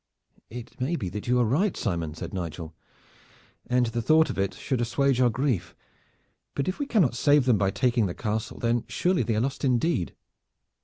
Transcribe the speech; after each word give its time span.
"It 0.49 0.81
may 0.81 0.95
be 0.95 1.09
that 1.09 1.27
you 1.27 1.39
are 1.39 1.45
right, 1.45 1.77
Simon," 1.77 2.15
said 2.15 2.33
Nigel, 2.33 2.73
"and 3.67 3.85
the 3.85 4.01
thought 4.01 4.31
of 4.31 4.39
it 4.39 4.55
should 4.55 4.81
assuage 4.81 5.21
our 5.21 5.29
grief. 5.29 5.75
But 6.55 6.67
if 6.67 6.79
we 6.79 6.87
cannot 6.87 7.13
save 7.13 7.45
them 7.45 7.59
by 7.59 7.69
taking 7.69 8.07
the 8.07 8.15
castle, 8.15 8.57
then 8.57 8.83
surely 8.87 9.21
they 9.21 9.35
are 9.35 9.41
lost 9.41 9.63
indeed." 9.63 10.15